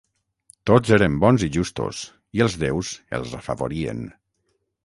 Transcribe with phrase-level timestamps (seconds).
[0.69, 2.01] Tots eren bons i justos,
[2.39, 4.03] i els déus els afavorien.